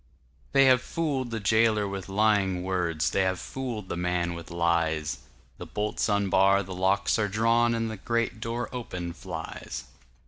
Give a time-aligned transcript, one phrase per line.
[0.53, 5.19] They have fooled the jailer with lying words, They have fooled the man with lies;
[5.59, 9.83] The bolts unbar, the locks are drawn, And the great door open flies.